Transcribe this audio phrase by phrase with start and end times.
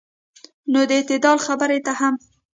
[0.71, 2.15] نو د اعتدال خبرې ته هم